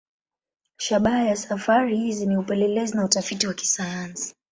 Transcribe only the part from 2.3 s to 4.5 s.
upelelezi na utafiti wa kisayansi.